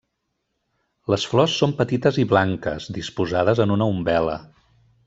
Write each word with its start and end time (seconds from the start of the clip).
Les 1.15 1.25
flors 1.33 1.59
són 1.65 1.75
petites 1.83 2.19
i 2.25 2.27
blanques 2.33 2.91
disposades 2.99 3.63
en 3.69 3.77
una 3.79 3.93
umbel·la. 3.97 4.43